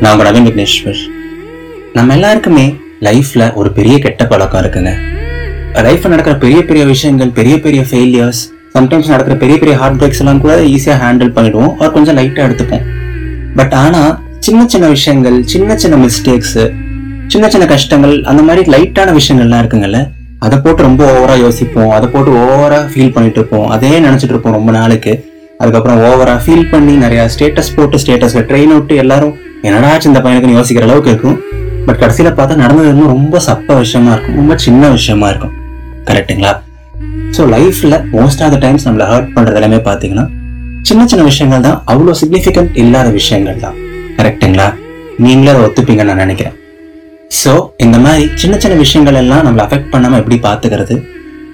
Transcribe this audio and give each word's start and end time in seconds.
நான் 0.00 0.12
உங்க 0.14 0.24
நவீன் 0.26 0.46
விக்னேஸ்வர். 0.46 0.98
நம்ம 1.96 2.14
எல்லாருக்குமே 2.16 2.64
லைஃப்ல 3.06 3.42
ஒரு 3.58 3.68
பெரிய 3.76 3.94
கெட்ட 4.04 4.22
பழக்கம் 4.30 4.60
இருக்குங்க. 4.62 4.90
லைஃப்ல 5.86 6.10
நடக்கிற 6.12 6.34
பெரிய 6.42 6.58
பெரிய 6.68 6.82
விஷயங்கள் 6.90 7.30
பெரிய 7.38 7.54
பெரிய 7.66 7.82
ஃபெயிலியர்ஸ் 7.90 8.40
சம்டைம்ஸ் 8.74 9.08
நடக்கிற 9.12 9.36
பெரிய 9.42 9.56
பெரிய 9.62 9.74
ஹார்ட் 9.82 9.98
பிரேக்ஸ் 10.00 10.20
எல்லாம் 10.22 10.40
கூட 10.44 10.54
ஈஸியாக 10.74 10.98
ஹேண்டில் 11.04 11.32
பண்ணிடுவோம் 11.36 11.72
ஒரு 11.80 11.90
கொஞ்சம் 11.96 12.18
லைட்டாக 12.18 12.48
எடுத்துப்போம். 12.48 12.84
பட் 13.60 13.76
ஆனா 13.84 14.02
சின்ன 14.48 14.66
சின்ன 14.74 14.90
விஷயங்கள் 14.96 15.38
சின்ன 15.54 15.76
சின்ன 15.84 15.96
மிஸ்டேக்ஸ் 16.04 16.58
சின்ன 17.34 17.48
சின்ன 17.54 17.68
கஷ்டங்கள் 17.72 18.14
அந்த 18.32 18.44
மாதிரி 18.50 18.64
லைட்டான 18.76 19.14
விஷயங்கள்லாம் 19.20 19.62
இருக்குங்கல்ல 19.64 20.02
அதை 20.46 20.58
போட்டு 20.66 20.86
ரொம்ப 20.88 21.02
ஓவரா 21.14 21.38
யோசிப்போம் 21.46 21.94
அதை 21.98 22.08
போட்டு 22.16 22.36
ஓவரா 22.42 22.82
ஃபீல் 22.92 23.14
பண்ணிட்டு 23.16 23.40
இருப்போம். 23.40 23.66
அதே 23.76 23.94
நினைச்சிட்டு 24.08 24.34
இருப்போம் 24.34 24.58
ரொம்ப 24.58 24.70
நாளுக்கு. 24.78 25.14
அதுக்கப்புறம் 25.62 26.00
ஓவரா 26.08 26.36
ஃபீல் 26.44 26.70
பண்ணி 26.70 26.94
நிறைய 27.06 27.20
ஸ்டேட்டஸ் 27.34 27.74
போட்டு 27.76 27.98
ஸ்டேட்டஸில் 28.04 28.48
ட்ரெயின் 28.50 28.74
விட்டு 28.78 28.94
எல்லாரும் 29.04 29.34
என்னடாச்சு 29.68 30.10
இந்த 30.10 30.20
பையனுக்கு 30.24 30.56
யோசிக்கிற 30.58 30.86
அளவுக்கு 30.88 31.12
இருக்கும். 31.14 31.38
பட் 31.86 32.00
கடைசியில 32.02 32.30
பார்த்தா 32.38 32.54
நடந்தது 32.62 32.88
இன்னும் 32.94 33.12
ரொம்ப 33.14 33.40
சப்ப 33.48 33.76
விஷயமா 33.82 34.10
இருக்கும். 34.14 34.36
ரொம்ப 34.40 34.54
சின்ன 34.66 34.88
விஷயமா 34.96 35.28
இருக்கும். 35.32 35.54
கரெக்டுங்களா 36.08 36.52
ஸோ 37.36 37.44
லைஃப்ல 37.54 37.94
மோஸ்ட் 38.16 38.42
ஆஃப் 38.44 38.52
த 38.54 38.58
டைம்ஸ் 38.64 38.84
நம்மளை 38.86 39.06
ஹர்ட் 39.12 39.32
பண்றது 39.36 39.58
எல்லாமே 39.60 39.78
பார்த்தீங்கன்னா 39.88 40.26
சின்ன 40.88 41.02
சின்ன 41.10 41.22
விஷயங்கள் 41.30 41.64
தான். 41.66 41.78
அவ்வளோ 41.92 42.12
சிக்னிஃபிகண்ட் 42.20 42.76
இல்லாத 42.82 43.08
விஷயங்கள் 43.18 43.58
தான். 43.64 43.76
கரெக்டுங்களா 44.18 44.68
நீங்களே 45.24 45.50
அதை 45.54 45.62
ஒத்துப்பீங்கன்னு 45.66 46.10
நான் 46.12 46.22
நினைக்கிறேன். 46.24 46.56
ஸோ 47.40 47.52
இந்த 47.84 47.96
மாதிரி 48.04 48.24
சின்ன 48.42 48.54
சின்ன 48.62 48.74
விஷயங்கள் 48.84 49.18
எல்லாம் 49.22 49.44
நம்மளை 49.46 49.62
அஃபெக்ட் 49.66 49.90
பண்ணாம 49.94 50.18
எப்படி 50.22 50.36
பார்த்துக்கிறது? 50.46 50.96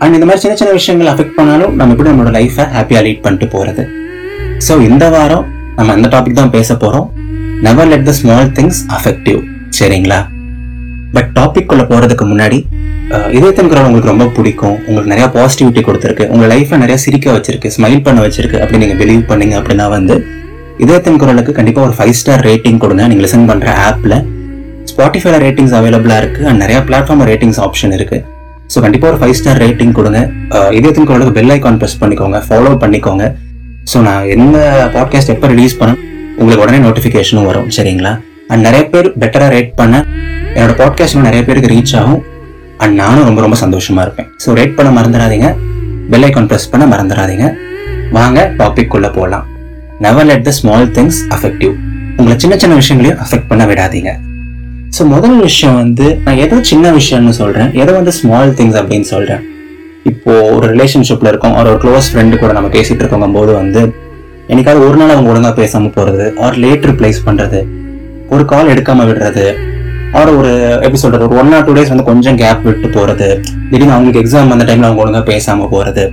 அண்ட் 0.02 0.14
இந்த 0.18 0.26
மாதிரி 0.28 0.42
சின்ன 0.44 0.54
சின்ன 0.60 0.72
விஷயங்கள் 0.80 1.10
அஃபெக்ட் 1.12 1.36
பண்ணாலும் 1.38 1.72
நம்ம 1.78 1.94
எப்படி 1.94 2.10
நம்மளோட 2.10 2.32
லைஃப்பை 2.38 2.64
ஹாப்பியாக 2.76 3.04
லீட் 3.06 3.24
பண்ணிட்டு 3.26 3.48
போறது? 3.56 3.84
ஸோ 4.66 4.72
இந்த 4.90 5.04
வாரம் 5.16 5.44
நம்ம 5.78 5.92
அந்த 5.96 6.08
டாபிக் 6.14 6.40
தான் 6.40 6.54
பேச 6.56 6.74
போறோம். 6.84 7.06
Never 7.62 7.88
let 7.88 8.06
the 8.06 8.14
small 8.18 8.48
things 8.56 8.80
affect 8.96 9.28
you 9.32 9.38
சரிங்களா? 9.78 10.20
பட் 11.14 11.30
டாபிக் 11.36 11.68
குள்ள 11.70 11.82
போறதுக்கு 11.84 12.24
முன்னாடி 12.26 12.58
அஹ், 13.14 13.30
இதயத்தின் 13.30 13.70
குரல் 13.70 13.86
உங்களுக்கு 13.86 14.10
ரொம்ப 14.10 14.26
பிடிக்கும். 14.36 14.76
உங்களுக்கு 14.86 15.10
நிறைய 15.10 15.26
பாசிட்டிவிட்டி 15.34 15.80
கொடுத்துருக்கு. 15.80 16.24
உங்க 16.28 16.44
லைஃப்பை 16.46 16.76
நிறைய 16.76 16.96
சிரிக்க 16.98 17.26
வச்சிருக்கு 17.32 17.68
ஸ்மைல் 17.70 18.04
பண்ண 18.04 18.20
வச்சிருக்கு 18.20 18.60
அப்படி 18.62 18.78
நீங்க 18.78 18.96
பிலீவ் 19.00 19.24
பண்ணீங்க 19.30 19.54
அப்படின்னா 19.60 19.86
வந்து 19.88 20.14
இதயத்தின் 20.78 21.18
குரலுக்கு 21.18 21.52
கண்டிப்பா 21.52 21.80
ஒரு 21.82 21.94
ஃபைவ் 21.98 22.14
ஸ்டார் 22.20 22.44
ரேட்டிங் 22.46 22.78
கொடுங்க. 22.78 23.02
நீங்க 23.06 23.24
லிசன் 23.26 23.48
பண்ற 23.50 23.66
ஆப்ல 23.88 24.14
ஸ்பாட்டிஃபைல 24.90 25.36
ரேட்டிங்ஸ் 25.38 25.74
அவைலபிளா 25.78 26.16
இருக்கு. 26.18 26.40
அண்ட் 26.48 26.60
நிறைய 26.60 26.78
பிளாட்ஃபார்ம் 26.88 27.24
ரேட்டிங்ஸ் 27.30 27.60
ஆப்ஷன் 27.60 27.92
இருக்கு. 27.92 28.18
ஸோ 28.70 28.80
கண்டிப்பாக 28.80 29.12
ஒரு 29.12 29.20
ஃபைவ் 29.22 29.36
ஸ்டார் 29.40 29.60
ரேட்டிங் 29.64 29.92
கொடுங்க. 29.92 30.20
இதயத்தின் 30.72 31.08
குரலுக்கு 31.10 31.36
பெல் 31.38 31.52
ஐக்கான் 31.56 31.78
ப்ரெஸ் 31.82 32.00
பண்ணிக்கோங்க. 32.02 32.40
ஃபாலோ 32.48 32.72
பண்ணிக்கோங்க. 32.84 33.26
ஸோ 33.92 34.00
நான் 34.02 34.24
எந்த 34.36 34.56
பாட்காஸ்ட் 34.96 35.34
எப்போ 35.36 35.46
ரிலீஸ் 35.46 35.78
பண்ண 35.78 35.92
உங்களுக்கு 36.40 36.64
உடனே 36.64 36.78
நோட்டிஃபிகேஷனும் 36.86 37.48
வரும் 37.50 37.68
சரிங்களா? 37.76 38.12
அண்ட் 38.48 38.64
நிறைய 38.66 38.84
பேர் 38.92 39.08
பெட்டராக 39.20 39.50
ரேட் 39.56 39.72
பண்ண 39.80 39.96
என்னோட 40.54 40.72
பாட்காஸ்ட் 40.80 41.26
நிறைய 41.28 41.42
பேருக்கு 41.44 41.70
ரீச் 41.74 41.94
ஆகும். 42.00 42.22
அண்ட் 42.82 42.94
நானும் 43.02 43.26
ரொம்ப 43.28 43.40
ரொம்ப 43.40 43.56
சந்தோஷமா 43.64 44.00
இருப்பேன். 44.06 44.28
ஸோ 44.44 44.56
ரேட் 44.58 44.74
பண்ண 44.78 44.90
மறந்துடாதீங்க. 44.98 45.48
பெல் 46.10 46.24
ஐக்கான் 46.28 46.48
ப்ரெஸ் 46.50 46.70
பண்ண 46.72 46.84
மறந்துடாதீங்க. 46.92 47.46
வாங்க 48.16 48.38
டாபிக் 48.58 48.92
குள்ள 48.94 49.08
போகலாம் 49.08 49.46
never 50.04 50.26
let 50.30 50.44
the 50.48 50.50
small 50.50 50.86
things 50.96 51.20
affective 51.36 51.72
உங்களை 52.16 52.34
சின்ன 52.38 52.54
சின்ன 52.62 52.74
விஷயங்களையும் 52.80 53.20
அஃபெக்ட் 53.24 53.48
பண்ண 53.50 53.64
விடாதீங்க. 53.70 54.10
ஸோ 54.96 55.04
முதல் 55.14 55.38
விஷயம் 55.40 55.76
வந்து 55.82 56.06
நான் 56.24 56.40
எதை 56.44 56.56
சின்ன 56.70 56.90
விஷயம்னு 56.98 57.34
சொல்றேன். 57.40 57.70
எதை 57.82 57.92
வந்து 57.98 58.12
ஸ்மால் 58.12 58.52
திங்ஸ் 58.58 58.78
அப்படின்னு 58.80 59.08
சொல்றேன். 59.14 59.42
இப்போ 60.10 60.32
ஒரு 60.54 60.66
ரிலேஷன்ஷிப்ல 60.74 61.30
இருக்கோம் 61.32 61.56
ஒரு 61.60 61.72
க்ளோஸ் 61.82 62.08
ஃப்ரெண்டு 62.12 62.38
கூட 62.38 62.52
நம்ம 62.52 62.70
பேசிட்டு 62.76 63.02
இருக்கோங்கும் 63.02 63.36
போது 63.38 63.52
வந்து 63.52 63.82
என்னைக்காவது 64.52 64.86
ஒரு 64.88 64.96
நாள் 65.00 65.12
அவங்க 65.14 65.30
ஒழுங்காக 65.32 65.54
பேசாமல் 65.60 65.94
போகிறது 65.96 66.24
ஆர் 66.46 66.56
லேட் 66.64 66.86
ரிப்ளைஸ் 66.90 67.20
பண்ணுறது 67.26 67.60
ஒரு 68.34 68.44
கால் 68.52 68.72
எடுக்காமல் 68.72 69.08
விடுறது 69.10 69.46
ஆர் 70.20 70.30
ஒரு 70.38 70.50
எப்படி 70.84 70.98
சொல்கிறது 71.02 71.26
ஒரு 71.28 71.38
ஒன் 71.42 71.52
ஆர் 71.56 71.64
டூ 71.66 71.74
டேஸ் 71.78 71.92
வந்து 71.92 72.06
கொஞ்சம் 72.10 72.38
கேப் 72.42 72.64
விட்டு 72.68 72.88
போகிறது 72.88 73.28
திடீர்னு 73.70 73.94
அவங்களுக்கு 73.96 74.22
எக்ஸாம் 74.22 74.52
வந்த 74.54 74.64
டைமில் 74.64 74.88
அவங்க 74.88 75.02
ஒழுங்காக 75.04 75.24
பேசாமல் 75.30 75.70
போகிறது 75.74 76.04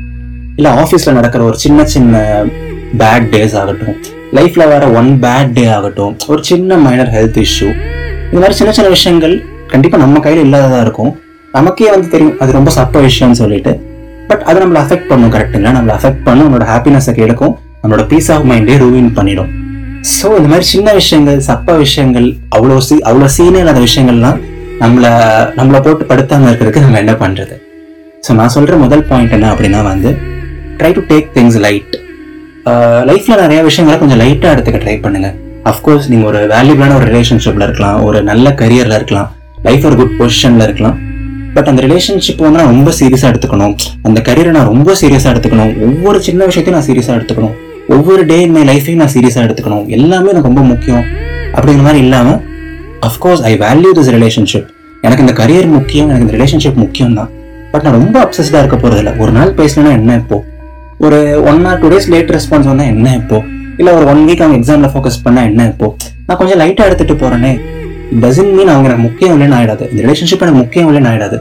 இல்லை 0.58 0.72
ஆஃபீஸில் 0.84 1.18
நடக்கிற 1.20 1.44
ஒரு 1.44 1.58
சின்ன 1.58 1.86
சின்ன 1.96 2.24
பேட் 3.02 3.28
டேஸ் 3.34 3.56
ஆகட்டும் 3.62 3.98
லைஃப்பில் 4.38 4.70
வர 4.74 4.86
ஒன் 5.00 5.12
பேட் 5.24 5.54
டே 5.54 5.66
ஆகட்டும் 5.78 6.16
ஒரு 6.28 6.42
சின்ன 6.44 6.78
மைனர் 6.86 7.12
ஹெல்த் 7.16 7.40
இஷ்யூ 7.46 7.70
இந்த 8.30 8.40
மாதிரி 8.42 8.58
சின்ன 8.60 8.72
சின்ன 8.78 8.90
விஷயங்கள் 8.90 9.36
கண்டிப்பாக 9.68 10.02
நம்ம 10.04 10.20
கையில் 10.20 10.44
இல்லாததாக 10.46 10.82
இருக்கும். 10.82 11.12
நமக்கே 11.54 11.90
வந்து 11.94 12.08
தெரியும் 12.08 12.38
அது 12.40 12.52
ரொம்ப 12.52 12.72
சப்ப 12.76 13.02
விஷயம்னு 13.08 13.40
சொல்லிட்டு 13.44 13.72
பட் 14.30 14.44
அது 14.50 14.58
நம்மளை 14.64 14.82
அஃபெக்ட் 14.84 15.10
பண்ணும் 15.12 15.34
கரெக்டுங்களா 15.36 15.74
நம்மளை 15.78 15.94
அஃபெக்ட் 16.00 16.24
பண்ணும் 16.24 16.46
நம்மளோட 16.48 16.68
ஹாப்பினஸை 16.74 17.14
கெடுக்கும். 17.14 17.56
நம்மளோட 17.82 18.04
பீஸ் 18.12 18.30
ஆஃப் 18.36 18.46
மைண்டே 18.52 18.76
ரூவின் 18.84 19.12
பண்ணிடும். 19.18 19.50
ஸோ 20.18 20.28
இந்த 20.40 20.50
மாதிரி 20.52 20.66
சின்ன 20.74 20.90
விஷயங்கள் 21.00 21.40
சப்ப 21.50 21.78
விஷயங்கள் 21.86 22.28
அவ்வளோ 22.56 22.78
சீ 22.88 22.96
அவ்வளோ 23.10 23.28
சீனே 23.38 23.62
இல்லாத 23.64 23.80
விஷயங்கள்லாம் 23.88 24.38
நம்மளை 24.82 25.12
நம்மளை 25.58 25.80
போட்டு 25.86 26.04
படுத்தாமல் 26.12 26.50
இருக்கிறதுக்கு 26.50 26.86
நம்ம 26.86 27.00
என்ன 27.04 27.14
பண்ணுறது 27.24 27.56
ஸோ 28.26 28.34
நான் 28.40 28.54
சொல்கிற 28.56 28.78
முதல் 28.84 29.04
பாயிண்ட் 29.10 29.36
என்ன 29.38 29.50
அப்படின்னா 29.54 29.82
வந்து 29.92 30.12
try 30.80 30.92
to 30.98 31.04
take 31.12 31.30
things 31.38 31.60
light 31.66 31.96
லைஃப்பில் 33.10 33.42
நிறையா 33.44 33.62
விஷயங்களை 33.70 33.98
கொஞ்சம் 34.02 34.20
லைட்டாக 34.24 34.54
எடுத்துக்க 34.56 34.80
ட்ரை 34.86 34.96
பண்ணுங்க. 35.06 35.30
அஃப்கோர்ஸ் 35.72 36.10
நீங்கள் 36.12 36.30
ஒரு 36.32 36.42
வேல்யூபிளான 36.54 36.96
ஒரு 37.00 37.08
ரிலேஷன்ஷிப்பில் 37.12 37.66
இருக்கலாம் 37.68 37.98
ஒரு 38.08 38.20
நல்ல 38.30 38.50
கரியரில் 38.62 38.98
இருக்கலாம் 39.00 39.30
லைஃப் 39.68 39.86
ஒரு 39.90 39.96
குட் 40.02 40.18
பொசிஷனில் 40.20 40.66
இருக்கலாம். 40.68 40.98
பட் 41.56 41.70
அந்த 41.72 41.82
ரிலேஷன்ஷிப் 41.88 42.44
வந்து 42.46 42.60
நான் 42.62 42.72
ரொம்ப 42.74 42.92
சீரியஸாக 43.00 43.32
எடுத்துக்கணும். 43.34 43.74
அந்த 44.08 44.20
கரியரை 44.28 44.52
நான் 44.58 44.70
ரொம்ப 44.74 44.94
சீரியஸாக 45.02 45.32
எடுத்துக்கணும். 45.34 45.72
ஒவ்வொரு 45.88 46.20
சின்ன 46.28 46.46
விஷயத்தையும் 46.50 46.78
நான் 46.78 46.88
சீரியஸாக 46.90 47.18
எடுத்துக்கணும். 47.20 47.56
ஒவ்வொரு 47.96 48.26
டே 48.26 48.42
இன் 48.42 48.52
மை 48.52 48.64
லைஃபையும் 48.64 48.96
நான் 48.96 49.14
சீரியஸா 49.14 49.44
எடுத்துக்கணும். 49.46 49.88
எல்லாமே 49.88 50.30
எனக்கு 50.30 50.48
ரொம்ப 50.48 50.62
முக்கியம் 50.62 51.04
அப்படிங்கிற 51.54 51.82
மாதிரி 51.82 52.04
இல்லாம 52.04 52.42
of course 53.02 53.42
I 53.42 53.58
value 53.58 53.92
this 53.98 54.12
relationship 54.16 54.68
எனக்கு 55.02 55.24
இந்த 55.26 55.34
கரியர் 55.44 55.68
முக்கியம் 55.68 56.10
எனக்கு 56.10 56.26
இந்த 56.26 56.36
ரிலேஷன்ஷிப் 56.38 56.76
முக்கியம் 56.76 57.14
தான் 57.14 57.30
பட் 57.72 57.82
நான் 57.82 57.94
ரொம்ப 57.94 58.16
அப்சஸ்டாக 58.24 58.62
இருக்க 58.64 58.78
போறது 58.78 59.18
ஒரு 59.18 59.32
நாள் 59.32 59.54
பேசலன்னா 59.54 59.92
என்ன 59.92 60.16
இப்போ? 60.16 60.44
ஒரு 60.98 61.44
one 61.44 61.66
or 61.66 61.80
two 61.80 61.88
days 61.88 62.08
late 62.08 62.30
response 62.30 62.70
வந்தால் 62.70 62.88
என்ன 62.88 63.16
இப்போ? 63.16 63.44
இல்ல 63.78 63.94
ஒரு 63.94 64.06
ஒன் 64.06 64.28
வீக் 64.28 64.42
அவங்க 64.46 64.58
எக்ஸாம்ல 64.60 64.90
ஃபோக்கஸ் 64.94 65.20
பண்ணா 65.24 65.42
என்ன 65.42 65.66
இப்போ? 65.66 65.96
நான் 66.28 66.38
கொஞ்சம் 66.38 66.60
லைட்டா 66.60 66.86
எடுத்துட்டு 66.86 67.14
போறேனே. 67.14 67.52
டசன் 68.22 68.54
மீன் 68.54 68.68
அவங்க 68.68 68.88
எனக்கு 68.90 69.02
முக்கியம் 69.02 69.34
இல்லைன்னு 69.36 69.58
ஆயிடாது. 69.60 69.92
இந்த 69.92 70.02
ரிலேஷன்ஷிப் 70.06 70.42
எனக்கு 70.42 70.62
முக்கியம் 70.64 70.90
இல்லைன்னு 70.90 71.10
ஆயிடாது. 71.12 71.38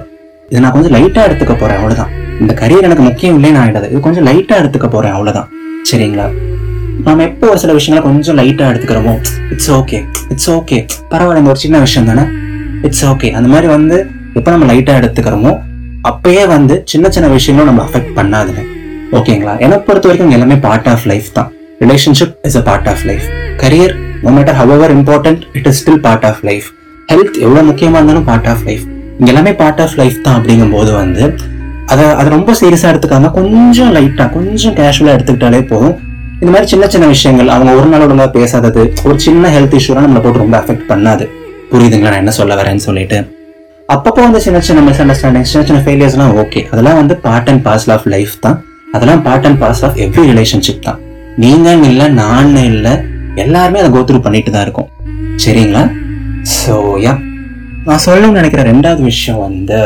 இது 0.49 0.61
நான் 0.61 0.73
கொஞ்சம் 0.73 0.93
லைட்டா 0.93 1.23
எடுத்துக்க 1.29 1.55
போறேன் 1.59 1.77
அவ்வளவுதான். 1.77 2.11
இந்த 2.41 2.55
கரியர் 2.55 2.87
எனக்கு 2.89 3.03
முக்கியம் 3.03 3.45
இல்லைன்னு 3.45 3.61
ஆயிடாது. 3.65 3.91
இது 3.91 4.01
கொஞ்சம் 4.01 4.27
லைட்டா 4.27 4.57
எடுத்துக்க 4.63 4.89
போறேன் 4.89 5.13
அவ்வளோதான் 5.13 5.49
சரிங்களா? 5.89 6.27
நம்ம 7.07 7.23
எப்போ 7.23 7.47
ஒரு 7.51 7.59
சில 7.59 7.73
விஷயங்களை 7.73 8.03
கொஞ்சம் 8.07 8.39
லைட்டா 8.39 8.65
எடுத்துக்கிறோமோ 8.71 9.13
இட்ஸ் 9.53 9.71
ஓகே 9.71 9.99
இட்ஸ் 10.33 10.49
ஓகே 10.57 10.79
பரவாயில்ல 11.13 11.43
இந்த 11.43 11.53
ஒரு 11.55 11.61
சின்ன 11.65 11.79
விஷயம் 11.79 12.09
தானே? 12.11 12.25
இட்ஸ் 12.87 13.05
ஓகே 13.13 13.29
அந்த 13.33 13.49
மாதிரி 13.49 13.67
வந்து 13.67 13.97
எப்போ 14.39 14.51
நம்ம 14.51 14.67
லைட்டா 14.73 14.95
எடுத்துக்கிறோமோ 15.01 15.53
அப்பயே 16.11 16.43
வந்து 16.47 16.75
சின்ன 16.85 17.07
சின்ன 17.09 17.29
விஷயங்களும் 17.29 17.71
நம்ம 17.71 17.85
அஃபெக்ட் 17.89 18.13
பண்ணாதுங்க. 18.19 18.61
ஓகேங்களா 19.19 19.55
என்னை 19.65 19.79
பொறுத்த 19.87 20.09
வரைக்கும் 20.09 20.35
எல்லாமே 20.37 20.57
பார்ட் 20.67 20.89
ஆஃப் 20.93 21.07
லைஃப் 21.07 21.29
தான். 21.33 21.49
Relationship 21.81 22.35
is 22.49 22.57
a 22.57 22.63
part 22.69 22.89
of 22.89 23.05
life 23.11 23.27
career 23.63 23.95
no 24.23 24.31
matter 24.37 24.59
how 24.61 24.93
important 24.99 25.43
it 25.53 25.67
is 25.67 25.81
still 25.83 26.01
part 26.07 26.27
of 26.31 26.43
life 26.49 26.67
health 27.09 27.37
எவ்வளவு 27.45 27.67
முக்கியமா 27.71 27.99
இருந்தாலும் 28.01 28.27
பார்ட் 28.31 28.49
ஆஃப் 28.53 28.65
லைஃப் 28.69 28.85
எல்லாமே 29.29 29.53
பார்ட் 29.63 29.81
ஆஃப் 29.81 29.97
லைஃப் 30.01 30.19
தான் 30.23 30.37
அப்படிங்கும்போது 30.39 30.91
வந்து 31.03 31.25
அதை 31.93 32.05
அதை 32.21 32.29
ரொம்ப 32.37 32.53
சீரியஸாக 32.61 32.93
எடுத்துக்காம 32.93 33.31
கொஞ்சம் 33.39 33.93
லைட்டாக 33.97 34.29
கொஞ்சம் 34.37 34.75
கேஷுவலாக 34.79 35.17
எடுத்துக்கிட்டாலே 35.17 35.61
போதும். 35.73 35.97
இந்த 36.41 36.51
மாதிரி 36.53 36.69
சின்ன 36.73 36.87
சின்ன 36.95 37.07
விஷயங்கள் 37.15 37.49
அவங்க 37.55 37.71
ஒரு 37.79 37.89
நாள் 37.93 38.05
ஒழுங்காக 38.07 38.31
பேசாதது 38.37 38.83
ஒரு 39.09 39.17
சின்ன 39.27 39.51
ஹெல்த் 39.55 39.77
இஷ்யூலாம் 39.79 40.05
நம்மளை 40.07 40.23
போட்டு 40.25 40.43
ரொம்ப 40.45 40.57
அஃபெக்ட் 40.63 40.87
பண்ணாது. 40.91 41.25
புரியுதுங்களா? 41.73 42.11
நான் 42.13 42.23
என்ன 42.25 42.35
சொல்ல 42.41 42.55
வரேன்னு 42.61 42.85
சொல்லிட்டு. 42.89 43.19
அப்பப்போ 43.95 44.21
வந்து 44.27 44.41
சின்ன 44.47 44.59
சின்ன 44.69 44.81
மிஸ் 44.89 45.01
அண்டர்ஸ்டாண்டிங் 45.03 45.47
சின்ன 45.51 45.63
சின்ன 45.69 45.81
ஃபெயிலியர்ஸ்லாம் 45.85 46.35
ஓகே 46.43 46.61
அதெல்லாம் 46.73 46.99
வந்து 47.01 47.15
part 47.27 47.49
and 47.53 47.63
parcel 47.67 47.93
of 47.95 48.07
life 48.15 48.35
தான். 48.47 48.59
அதெல்லாம் 48.97 49.23
part 49.27 49.47
and 49.49 49.61
parcel 49.63 49.87
of 49.89 49.99
every 50.07 50.25
relationship 50.33 50.85
தான். 50.89 50.99
நீங்கள் 51.45 51.85
இல்லை 51.91 52.09
நான் 52.23 52.57
இல்லை 52.73 52.93
எல்லாருமே 53.45 53.81
அதை 53.83 53.91
கோத்ரூ 53.97 54.21
பண்ணிட்டு 54.27 54.53
தான் 54.57 54.67
இருக்கும். 54.67 54.91
சரிங்களா? 55.45 55.85
ஸோ 56.59 56.75
யா 57.07 57.15
நான் 57.89 58.05
சொல்லணும்னு 58.07 58.39
நினைக்கிற 58.41 58.63
ரெண்டாவது 58.73 59.03
விஷயம் 59.11 59.43
வந்து 59.47 59.79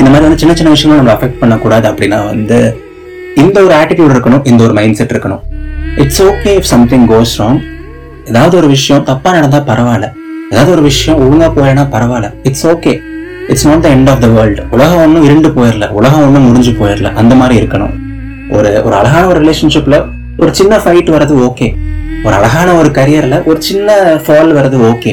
இந்த 0.00 0.10
மாதிரி 0.10 0.26
வந்து 0.26 0.40
சின்ன 0.42 0.54
சின்ன 0.58 0.70
விஷயங்கள் 0.76 1.00
நம்ம 1.00 1.16
அஃபெக்ட் 1.16 1.40
பண்ணக்கூடாது 1.40 1.86
அப்படின்னா 1.90 2.18
வந்து 2.26 2.58
இந்த 3.42 3.56
ஒரு 3.66 3.74
ஆட்டிடியூட் 3.74 4.14
இருக்கணும் 4.14 4.46
இந்த 4.50 4.64
ஒரு 4.64 4.72
மைண்ட் 4.72 4.98
செட் 5.00 5.12
இருக்கணும். 5.14 5.42
It's 5.96 6.22
okay 6.22 6.50
if 6.58 6.70
something 6.72 7.06
goes 7.08 7.34
wrong 7.38 7.60
ஏதாவது 8.30 8.56
ஒரு 8.56 8.68
விஷயம் 8.76 9.04
தப்பாக 9.06 9.32
நடந்தால் 9.38 9.68
பரவாயில்ல. 9.70 10.08
ஏதாவது 10.50 10.72
ஒரு 10.76 10.82
விஷயம் 10.82 11.20
ஒழுங்காக 11.22 11.50
போயிடனா 11.56 11.84
பரவாயில்ல. 11.94 12.28
It's 12.42 12.66
okay 12.66 12.92
it's 13.48 13.66
not 13.68 13.82
the 13.86 13.88
end 13.88 14.10
of 14.12 14.20
the 14.20 14.26
world 14.26 14.62
உலகம் 14.70 15.02
ஒன்றும் 15.04 15.24
இருண்டு 15.24 15.48
போயிடல 15.48 15.88
உலகம் 16.00 16.24
ஒன்றும் 16.26 16.46
முடிஞ்சு 16.48 16.72
போயிடல 16.80 17.12
அந்த 17.22 17.34
மாதிரி 17.34 17.54
இருக்கணும். 17.60 17.94
ஒரு 18.56 18.70
ஒரு 18.86 18.94
அழகான 19.00 19.26
ஒரு 19.26 19.40
ரிலேஷன்ஷிப்பில் 19.44 19.98
ஒரு 20.38 20.54
சின்ன 20.54 20.76
ஃபைட் 20.76 21.10
வர்றது 21.14 21.34
ஓகே 21.48 21.68
ஒரு 22.24 22.34
அழகான 22.34 22.68
ஒரு 22.72 22.88
கரியரில் 22.98 23.44
ஒரு 23.44 23.62
சின்ன 23.62 23.98
ஃபால் 24.24 24.52
வர்றது 24.58 24.78
ஓகே 24.92 25.12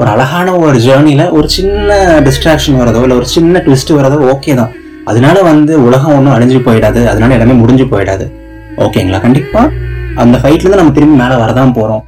ஒரு 0.00 0.08
அழகான 0.14 0.48
ஒரு 0.64 0.76
ஜேர்னியில் 0.84 1.24
ஒரு 1.38 1.46
சின்ன 1.56 1.96
டிஸ்ட்ராக்ஷன் 2.26 2.76
வரதோ 2.82 3.00
இல்லை 3.06 3.16
ஒரு 3.20 3.26
சின்ன 3.34 3.62
ட்விஸ்ட் 3.66 3.92
வரதோ 3.98 4.18
ஓகே 4.32 4.52
தான். 4.60 4.70
அதனால 5.10 5.36
வந்து 5.48 5.72
உலகம் 5.86 6.14
ஒன்றும் 6.18 6.34
அழிஞ்சு 6.36 6.58
போயிடாது. 6.66 7.00
அதனால 7.12 7.34
எல்லாமே 7.36 7.56
முடிஞ்சு 7.62 7.86
போயிடாது. 7.92 8.26
ஓகேங்களா 8.84 9.18
கண்டிப்பாக 9.24 9.72
அந்த 10.22 10.36
ஃபைட்லேருந்து 10.42 10.80
நம்ம 10.82 10.94
திரும்பி 10.98 11.16
மேலே 11.22 11.36
வரதான் 11.42 11.74
போகிறோம் 11.78 12.02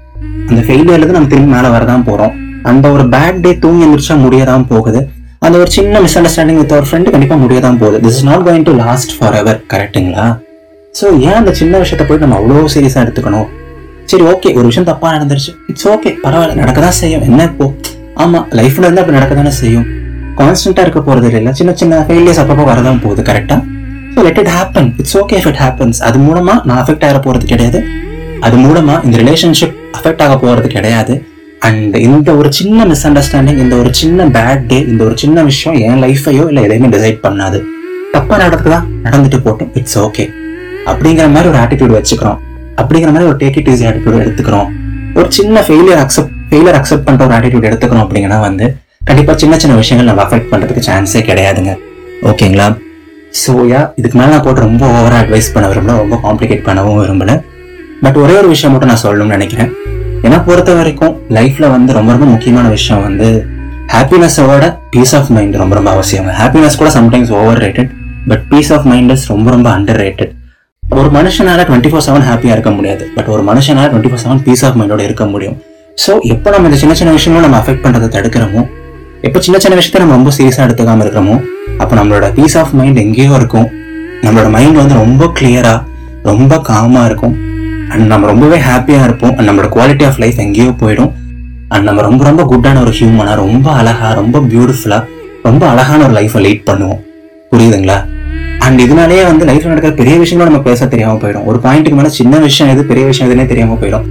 அந்த 0.51 0.61
ஃபெயிலியர்லேருந்து 0.67 1.19
நம்ம 1.19 1.31
திரும்பி 1.33 1.53
மேலே 1.57 1.69
வரதான் 1.77 2.05
போகிறோம் 2.09 2.35
அந்த 2.71 2.87
ஒரு 2.97 3.05
பேட் 3.15 3.41
டே 3.45 3.53
தூங்கி 3.65 3.85
எந்திரிச்சா 3.87 4.17
முடியதான் 4.25 4.67
போகுது. 4.73 5.01
அந்த 5.47 5.57
ஒரு 5.63 5.71
சின்ன 5.77 6.01
மிஸ் 6.05 6.17
அண்டர்ஸ்டாண்டிங் 6.19 6.61
வித் 6.61 6.77
ஒரு 6.81 6.87
ஃப்ரெண்டு 6.91 7.13
கண்டிப்பாக 7.15 7.41
முடியதான் 7.45 7.79
போகுது. 7.83 7.99
This 8.05 8.19
is 8.19 8.27
not 8.31 8.45
going 8.49 8.67
to 8.69 8.75
last 8.85 9.13
forever 9.41 9.59
கரெக்ட்டுங்களா 9.73 10.27
ஸோ 11.01 11.07
ஏன் 11.29 11.39
அந்த 11.41 11.53
சின்ன 11.61 11.75
விஷயத்தை 11.83 12.07
போய் 12.09 12.23
நம்ம 12.25 12.37
அவ்வளோ 12.41 12.65
சீரியஸாக 12.75 13.05
எடுத்துக்கணும்? 13.05 13.49
சரி 14.11 14.25
ஓகே 14.33 14.49
ஒரு 14.59 14.67
விஷயம் 14.71 14.89
தப்பா 14.91 15.09
நடந்துருச்சு. 15.17 15.53
இட்ஸ் 15.71 15.89
ஓகே 15.89 16.11
பரவாயில்ல 16.25 16.55
நடக்கதான் 16.63 16.97
செய்யும். 17.01 17.23
என்ன 17.29 17.43
இப்போ? 17.51 17.67
ஆமா 18.23 18.41
லைஃப்ல 18.59 18.85
இருந்து 18.87 19.03
அப்படி 19.03 19.17
நடக்க 19.19 19.35
தானே 19.35 19.51
செய்யும் 19.51 19.87
கான்ஸ்டன்டா 20.41 20.83
இருக்க 20.85 21.01
போறது 21.01 21.29
இல்லை 21.39 21.53
சின்ன 21.53 21.73
சின்ன 21.81 22.01
ஃபெயிலியர்ஸ் 22.09 22.41
அப்பப்போ 22.43 22.65
வரதான் 22.71 23.01
போகுது 23.05 23.23
கரெக்டா 23.23 23.57
so 24.15 24.23
let 24.27 24.41
it 24.43 24.51
happen 24.57 24.89
it's 25.01 25.17
okay 25.21 25.37
if 25.41 25.49
it 25.51 25.61
happens 25.65 25.99
அது 26.09 26.19
மூலமா 26.19 26.55
நான் 26.69 26.79
அஃபெக்ட் 26.83 27.05
ஆக 27.09 27.19
போறது 27.27 27.45
கிடையாது. 27.45 27.81
அது 28.41 28.57
மூலமா 28.57 28.95
இந்த 29.05 29.17
ரிலேஷன்ஷிப் 29.23 29.75
அஃபெக்ட் 29.99 30.23
ஆக 30.25 30.35
போறது 30.47 30.67
கிடையாது. 30.67 31.15
அண்ட் 31.59 31.97
இந்த 31.97 32.35
ஒரு 32.35 32.53
சின்ன 32.53 32.85
மிஸ் 32.85 33.07
அண்டர்ஸ்டாண்டிங் 33.09 33.61
இந்த 33.65 33.77
ஒரு 33.77 33.95
சின்ன 33.95 34.27
பேட் 34.37 34.67
டே 34.67 34.79
இந்த 34.93 35.05
ஒரு 35.05 35.17
சின்ன 35.23 35.43
விஷயம் 35.43 35.79
என் 35.89 36.01
லைஃபையோ 36.05 36.47
இல்லை 36.51 36.63
எதையுமே 36.63 36.89
டிசைட் 36.89 37.21
பண்ணாது. 37.27 37.61
தப்பா 38.13 38.37
நடக்குதா? 38.37 38.79
நடந்துட்டு 39.05 39.39
போட்டும். 39.45 39.71
இட்ஸ் 39.75 39.99
ஓகே 39.99 40.27
அப்படிங்கிற 40.87 41.31
மாதிரி 41.31 41.49
ஒரு 41.49 41.59
ஆட்டிடியூட் 41.59 41.95
வச்சுக்கிறோம். 41.99 42.41
அப்படிங்கிற 42.81 43.11
மாதிரி 43.15 43.29
ஒரு 43.31 43.39
டேக் 43.43 43.59
இட் 43.61 43.71
ஈஸி 43.73 43.85
ஆட்டிடியூட் 43.89 44.23
எடுத்துக்கிறோம். 44.25 44.69
ஒரு 45.19 45.29
சின்ன 45.39 45.65
ஃபெயிலியர் 45.67 46.01
அக்செப்ட் 46.05 46.33
ஃபெயிலியர் 46.51 46.79
அக்செப்ட் 46.81 47.07
பண்ணுற 47.07 47.27
ஒரு 47.29 47.35
ஆட்டிடியூட் 47.39 47.69
எடுத்துக்கிறோம் 47.71 48.05
அப்படிங்கன்னா 48.05 48.39
வந்து 48.49 48.67
கண்டிப்பாக 49.09 49.37
சின்ன 49.43 49.55
சின்ன 49.63 49.77
விஷயங்கள் 49.83 50.09
நம்ம 50.11 50.23
அஃபெக்ட் 50.27 50.51
பண்ணுறதுக்கு 50.53 50.83
சான்ஸே 50.89 51.23
கிடையாதுங்க. 51.29 51.73
ஓகேங்களா 52.31 52.67
ஸோ 53.43 53.53
யா 53.73 53.81
இதுக்கு 54.01 54.17
மேலே 54.19 54.31
நான் 54.33 54.45
போட்டு 54.47 54.67
ரொம்ப 54.67 54.85
ஓவராக 54.97 55.21
அட்வைஸ் 55.23 55.53
பண்ண 55.55 55.67
விரும்பல 55.71 55.95
ரொம்ப 56.03 56.17
காம்ப்ளிகேட் 56.27 56.67
பண்ணவும் 56.69 56.99
விரும்பல. 57.03 57.33
பட் 58.05 58.19
ஒரே 58.25 58.35
ஒரு 58.41 58.49
விஷயம் 58.55 58.73
மட்டும் 58.75 58.91
நான் 58.93 59.03
சொல்லணும்னு 59.05 59.37
நினைக்கிறேன். 59.37 59.71
என்னை 60.27 60.39
பொறுத்த 60.49 60.73
வரைக்கும் 60.81 61.15
லைஃப்பில் 61.37 61.73
வந்து 61.77 61.97
ரொம்ப 61.99 62.11
ரொம்ப 62.15 62.27
முக்கியமான 62.35 62.67
விஷயம் 62.77 63.03
வந்து 63.09 63.29
ஹாப்பினஸோட 63.95 64.65
பீஸ் 64.93 65.15
ஆஃப் 65.19 65.31
மைண்ட் 65.37 65.57
ரொம்ப 65.63 65.75
ரொம்ப 65.79 65.91
அவசியம். 65.97 66.29
ஹாப்பினஸ் 66.41 66.79
கூட 66.83 66.91
sometimes 66.99 67.33
overrated 67.65 67.91
but 68.31 68.45
peace 68.53 68.73
of 68.77 68.87
mind 68.93 69.13
is 69.17 69.27
ரொம்ப 69.33 69.51
ரொம்ப 69.57 69.69
அண்டர் 69.77 70.01
ரேட்டட் 70.05 70.33
ஒரு 70.99 71.09
மனுஷனால 71.17 71.61
டுவெண்ட்டி 71.69 71.91
ஃபோர் 71.91 72.05
செவன் 72.07 72.25
ஹாப்பியா 72.29 72.53
இருக்க 72.57 72.71
முடியாது. 72.79 73.05
பட் 73.17 73.29
ஒரு 73.35 73.43
மனுஷனால 73.51 73.85
twenty 73.93 74.11
four 74.11 74.23
seven 74.25 74.43
peace 74.47 74.65
of 74.69 74.77
மைண்டோட 74.79 75.03
இருக்க 75.09 75.25
முடியும். 75.33 75.57
ஸோ 76.05 76.13
எப்போ 76.33 76.49
நம்ம 76.55 76.69
இந்த 76.69 76.79
சின்ன 76.83 76.95
சின்ன 77.01 77.13
விஷயங்களும் 77.19 77.47
நம்ம 77.47 77.59
அஃபெக்ட் 77.63 77.85
பண்றதை 77.85 78.09
தடுக்கிறோமோ 78.17 78.63
எப்போ 79.27 79.41
சின்ன 79.47 79.57
சின்ன 79.65 79.75
விஷயத்த 79.79 80.03
நம்ம 80.03 80.15
ரொம்ப 80.19 80.31
சீரியஸா 80.37 80.63
எடுத்துக்காம 80.67 81.03
இருக்கிறோமோ 81.05 81.37
அப்போ 81.83 81.95
நம்மளோட 81.99 82.27
பீஸ் 82.39 82.57
ஆஃப் 82.61 82.73
மைண்ட் 82.79 83.01
எங்கேயோ 83.05 83.33
இருக்கும். 83.41 83.69
நம்மளோட 84.25 84.49
மைண்ட் 84.57 84.81
வந்து 84.83 84.95
ரொம்ப 85.03 85.31
கிளியரா 85.39 85.75
ரொம்ப 86.31 86.59
காமா 86.71 87.03
இருக்கும். 87.11 87.35
அண்ட் 87.93 88.07
நம்ம 88.13 88.27
ரொம்பவே 88.33 88.59
ஹாப்பியா 88.69 89.03
இருப்போம். 89.09 89.35
அண்ட் 89.37 89.49
நம்மளோட 89.49 89.71
குவாலிட்டி 89.77 90.07
ஆஃப் 90.09 90.21
லைஃப் 90.25 90.41
எங்கேயோ 90.47 90.73
போயிடும். 90.83 91.13
அண்ட் 91.75 91.87
நம்ம 91.89 92.03
ரொம்ப 92.09 92.23
ரொம்ப 92.31 92.43
குட்டான 92.53 92.81
ஒரு 92.81 92.95
ஹியூமனா 92.99 93.35
ரொம்ப 93.45 93.69
அழகா 93.81 94.09
ரொம்ப 94.23 94.39
பியூட்டிஃபுல்லா 94.53 94.99
ரொம்ப 95.49 95.63
அழகான 95.73 96.01
ஒரு 96.09 96.17
லைஃப்பை 96.21 96.43
லீட் 96.47 96.67
பண்ணுவோம். 96.71 97.01
புரியுதுங்களா? 97.53 97.99
அண்ட் 98.65 98.81
இதனாலேயே 98.85 99.23
வந்து 99.29 99.45
லைஃப்ல 99.49 99.71
நடக்கிற 99.73 99.93
பெரிய 100.01 100.15
விஷயங்களும் 100.23 100.51
நம்ம 100.51 100.67
பேச 100.69 100.87
தெரியாம 100.93 101.19
போயிடும். 101.23 101.47
ஒரு 101.51 101.59
பாயிண்ட்டுக்கு 101.65 101.99
மேலே 102.01 102.11
சின்ன 102.19 102.39
விஷயம் 102.47 102.71
எது 102.73 102.83
பெரிய 102.91 103.05
விஷயம் 103.11 103.29
எதுனே 103.29 103.47
தெரியாம 103.53 103.77
போயிடும். 103.81 104.05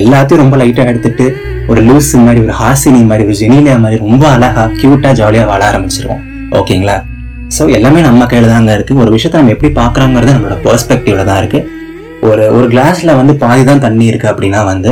எல்லாத்தையும் 0.00 0.42
ரொம்ப 0.42 0.56
லைட்டா 0.60 0.84
எடுத்துட்டு 0.92 1.26
ஒரு 1.70 1.80
லூஸ் 1.88 2.10
மாதிரி 2.26 2.40
ஒரு 2.46 2.54
ஹாசினி 2.60 3.00
மாதிரி 3.10 3.24
ஒரு 3.28 3.36
ஜெனிலியா 3.42 3.74
மாதிரி 3.84 3.98
ரொம்ப 4.04 4.24
அழகா 4.36 4.64
கியூட்டா 4.78 5.10
ஜாலியா 5.20 5.44
வாழ 5.50 5.62
ஆரம்பிச்சிருவோம். 5.70 6.22
ஓகேங்களா? 6.60 6.96
ஸோ 7.56 7.62
எல்லாமே 7.76 8.00
நம்ம 8.08 8.26
கையில 8.30 8.50
தாங்க 8.54 8.72
இருக்கு. 8.78 8.94
ஒரு 9.02 9.10
விஷயத்த 9.16 9.40
நம்ம 9.40 9.54
எப்படி 9.56 9.70
பாக்குறோங்கிறது 9.80 10.34
நம்மளோட 10.36 10.58
பெர்ஸ்பெக்டிவ்ல 10.66 11.24
தான் 11.30 11.40
இருக்கு. 11.42 11.60
ஒரு 12.28 12.44
ஒரு 12.56 12.66
கிளாஸ்ல 12.74 13.16
வந்து 13.20 13.34
பாதி 13.44 13.62
தான் 13.70 13.84
தண்ணி 13.86 14.06
இருக்கு 14.10 14.28
அப்படின்னா 14.32 14.60
வந்து 14.72 14.90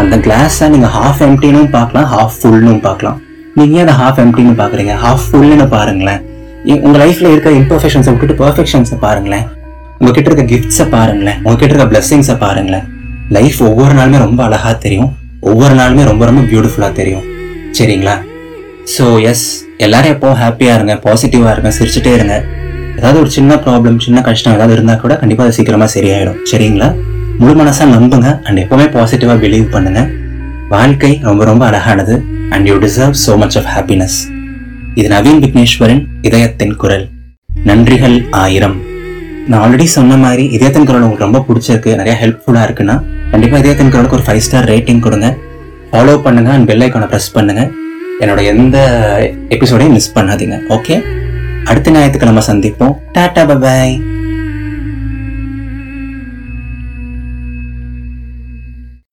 அந்த 0.00 0.16
கிளாஸை 0.26 0.66
நீங்க 0.74 0.88
ஹாஃப் 0.96 1.22
எம்டினும் 1.28 1.70
பார்க்கலாம் 1.76 2.08
ஹாஃப் 2.14 2.38
ஃபுல்லும் 2.40 2.82
பார்க்கலாம். 2.88 3.18
நீங்க 3.58 3.78
அதை 3.84 3.94
ஹாஃப் 4.02 4.20
எம்டின்னு 4.24 4.56
பாக்குறீங்க 4.62 4.94
ஹாஃப் 5.04 5.28
ஃபுல்லுன்னு 5.28 5.68
பாருங்களேன். 5.76 6.20
உங்கள் 6.66 7.00
லைஃப்பில் 7.02 7.30
இருக்கிற 7.32 7.52
இம்பர்ஃபெக்ஷன்ஸை 7.60 8.10
விட்டுட்டு 8.12 8.36
பர்ஃபெக்ஷன்ஸை 8.44 8.98
பாருங்களேன். 9.06 9.44
உங்ககிட்ட 10.00 10.28
இருக்க 10.30 10.44
கிஃப்ட்ஸை 10.52 10.86
பாருங்களேன். 10.96 11.38
உங்ககிட்ட 11.44 11.72
இருக்க 11.74 11.86
பிளெஸ்ஸிங்ஸை 11.92 12.36
பாருங்களேன். 12.44 12.84
லைஃப் 13.36 13.58
ஒவ்வொரு 13.70 13.94
நாளுமே 13.98 14.18
ரொம்ப 14.18 14.42
அழகாக 14.44 14.74
தெரியும். 14.74 15.10
ஒவ்வொரு 15.40 15.74
நாளுமே 15.80 16.04
ரொம்ப 16.04 16.24
ரொம்ப 16.24 16.42
பியூட்டிஃபுல்லாக 16.50 16.92
தெரியும். 16.92 17.24
சரிங்களா? 17.78 18.14
ஸோ 18.94 19.22
எஸ் 19.30 19.46
எல்லாரும் 19.76 20.12
எப்போ 20.14 20.28
ஹாப்பியாக 20.42 20.76
இருங்க 20.78 20.94
பாசிட்டிவாக 21.06 21.52
இருங்க 21.54 21.70
சிரிச்சுட்டே 21.78 22.12
இருங்க. 22.18 22.36
ஏதாவது 22.98 23.20
ஒரு 23.20 23.30
சின்ன 23.30 23.54
ப்ராப்ளம் 23.66 23.98
சின்ன 24.06 24.20
கஷ்டம் 24.20 24.54
ஏதாவது 24.56 24.72
இருந்தால் 24.72 25.00
கூட 25.00 25.14
கண்டிப்பாக 25.16 25.48
அது 25.48 25.56
சீக்கிரமாக 25.58 25.90
சரியாயிடும். 25.96 26.38
சரிங்களா? 26.52 26.88
முழு 27.40 27.54
மனசாக 27.60 27.90
நம்புங்க 27.96 28.40
அண்ட் 28.46 28.58
எப்போவுமே 28.64 28.86
பாசிட்டிவாக 28.96 29.38
பிலீவ் 29.44 29.68
பண்ணுங்க. 29.74 30.00
வாழ்க்கை 30.68 31.20
ரொம்ப 31.28 31.44
ரொம்ப 31.44 31.66
அழகானது 31.66 32.14
and 32.50 32.66
you 32.70 32.76
deserve 32.86 33.14
so 33.26 33.36
much 33.42 33.56
of 33.60 33.68
happiness 33.74 34.18
இது 34.94 35.08
நவீன் 35.14 35.40
விக்னேஸ்வரன் 35.44 36.02
இதயத்தின் 36.28 36.76
குரல். 36.82 37.04
நன்றிகள் 37.68 38.16
ஆயிரம். 38.44 38.76
நான் 39.50 39.60
ஆல்ரெடி 39.64 39.86
சொன்ன 39.96 40.16
மாதிரி 40.22 40.44
இதயத்தின் 40.56 40.86
குரல் 40.88 41.04
உங்களுக்கு 41.04 41.26
ரொம்ப 41.26 41.40
பிடிச்சிருக்கு 41.48 41.90
நிறைய 42.00 42.14
ஹெல்ப்ஃபுல்லா 42.22 42.62
இருக்குன்னா 42.66 42.96
கண்டிப்பா 43.32 43.58
இதயத்தின் 43.62 43.92
குரலுக்கு 43.92 44.16
ஒரு 44.18 44.26
ஃபைவ் 44.26 44.42
ஸ்டார் 44.46 44.68
ரேட்டிங் 44.72 45.04
கொடுங்க. 45.06 45.28
ஃபாலோ 45.90 46.14
பண்ணுங்க 46.26 46.50
அண்ட் 46.56 46.68
பெல் 46.70 46.84
ஐக்கானை 46.86 47.08
ப்ரெஸ் 47.12 47.30
பண்ணுங்க. 47.36 47.62
என்னோட 48.22 48.40
எந்த 48.52 48.76
எபிசோடையும் 49.56 49.96
மிஸ் 49.96 50.14
பண்ணாதீங்க 50.18 50.56
ஓகே 50.76 50.96
அடுத்த 51.70 51.94
ஞாயிற்றுக்கிழமை 51.96 52.42
சந்திப்போம். 52.50 52.94
டாடா 53.16 53.42
பபாய் 53.50 53.94